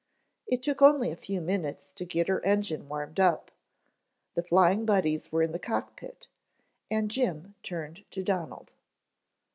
It 0.47 0.63
took 0.63 0.81
only 0.81 1.11
a 1.11 1.15
few 1.15 1.41
minutes 1.41 1.91
to 1.91 2.05
get 2.05 2.27
her 2.27 2.43
engine 2.43 2.89
warmed 2.89 3.19
up, 3.19 3.51
the 4.33 4.41
Flying 4.41 4.83
Buddies 4.83 5.31
were 5.31 5.43
in 5.43 5.51
the 5.51 5.59
cock 5.59 5.95
pit, 5.95 6.27
and 6.89 7.11
Jim 7.11 7.53
turned 7.61 8.03
to 8.09 8.23
Donald. 8.23 8.73